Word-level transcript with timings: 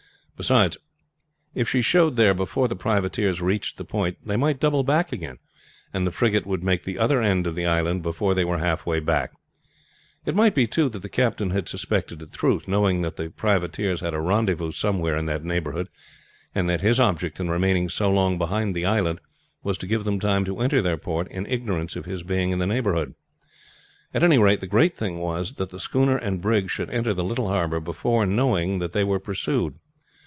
Beside, 0.41 0.77
if 1.53 1.69
she 1.69 1.83
showed 1.83 2.15
there 2.15 2.33
before 2.33 2.67
the 2.67 2.75
privateers 2.75 3.41
reached 3.41 3.77
the 3.77 3.85
point 3.85 4.17
they 4.25 4.35
might 4.35 4.59
double 4.59 4.81
back 4.81 5.11
again, 5.11 5.37
and 5.93 6.07
the 6.07 6.11
frigate 6.11 6.47
would 6.47 6.63
make 6.63 6.83
the 6.83 6.97
other 6.97 7.21
end 7.21 7.45
of 7.45 7.53
the 7.53 7.67
island 7.67 8.01
before 8.01 8.33
they 8.33 8.43
were 8.43 8.57
halfway 8.57 8.99
back. 8.99 9.33
It 10.25 10.33
might 10.33 10.55
be, 10.55 10.65
too, 10.65 10.89
that 10.89 11.03
the 11.03 11.09
captain 11.09 11.51
has 11.51 11.69
suspected 11.69 12.17
the 12.17 12.25
truth, 12.25 12.67
knowing 12.67 13.03
that 13.03 13.17
the 13.17 13.29
privateers 13.29 13.99
had 14.01 14.15
a 14.15 14.19
rendezvous 14.19 14.71
somewhere 14.71 15.15
in 15.15 15.27
that 15.27 15.43
neighborhood, 15.45 15.89
and 16.55 16.67
that 16.67 16.81
his 16.81 16.99
object 16.99 17.39
in 17.39 17.51
remaining 17.51 17.87
so 17.87 18.09
long 18.09 18.39
behind 18.39 18.73
the 18.73 18.83
island 18.83 19.21
was 19.61 19.77
to 19.77 19.85
give 19.85 20.05
them 20.05 20.19
time 20.19 20.43
to 20.45 20.59
enter 20.59 20.81
their 20.81 20.97
port 20.97 21.27
in 21.27 21.45
ignorance 21.45 21.95
of 21.95 22.05
his 22.05 22.23
being 22.23 22.49
in 22.49 22.57
the 22.57 22.65
neighborhood. 22.65 23.13
At 24.11 24.23
any 24.23 24.39
rate, 24.39 24.59
the 24.59 24.65
great 24.65 24.97
thing 24.97 25.19
was, 25.19 25.53
that 25.57 25.69
the 25.69 25.79
schooner 25.79 26.17
and 26.17 26.41
brig 26.41 26.71
should 26.71 26.89
enter 26.89 27.13
the 27.13 27.23
little 27.23 27.49
harbor 27.49 27.79
before 27.79 28.25
knowing 28.25 28.79
that 28.79 28.93
they 28.93 29.03
were 29.03 29.19
pursued. 29.19 29.75